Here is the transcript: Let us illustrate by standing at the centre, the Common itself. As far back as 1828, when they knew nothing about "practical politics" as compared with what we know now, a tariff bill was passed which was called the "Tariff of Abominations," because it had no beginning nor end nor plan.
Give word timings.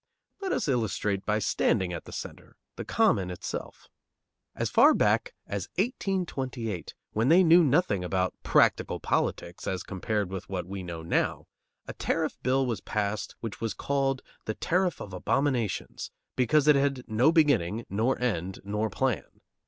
Let 0.41 0.51
us 0.51 0.67
illustrate 0.67 1.27
by 1.27 1.37
standing 1.37 1.93
at 1.93 2.05
the 2.05 2.11
centre, 2.11 2.55
the 2.75 2.83
Common 2.83 3.29
itself. 3.29 3.87
As 4.55 4.71
far 4.71 4.95
back 4.95 5.35
as 5.45 5.69
1828, 5.75 6.95
when 7.11 7.29
they 7.29 7.43
knew 7.43 7.63
nothing 7.63 8.03
about 8.03 8.33
"practical 8.41 8.99
politics" 8.99 9.67
as 9.67 9.83
compared 9.83 10.31
with 10.31 10.49
what 10.49 10.65
we 10.65 10.81
know 10.81 11.03
now, 11.03 11.45
a 11.87 11.93
tariff 11.93 12.35
bill 12.41 12.65
was 12.65 12.81
passed 12.81 13.35
which 13.41 13.61
was 13.61 13.75
called 13.75 14.23
the 14.45 14.55
"Tariff 14.55 14.99
of 15.01 15.13
Abominations," 15.13 16.09
because 16.35 16.67
it 16.67 16.75
had 16.75 17.03
no 17.07 17.31
beginning 17.31 17.85
nor 17.87 18.19
end 18.19 18.59
nor 18.63 18.89
plan. 18.89 19.41